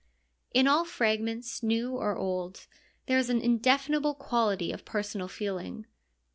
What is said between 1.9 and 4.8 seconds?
or old, there is an inde finable quality